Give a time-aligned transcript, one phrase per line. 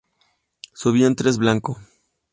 [0.73, 1.77] Su vientre es blanco.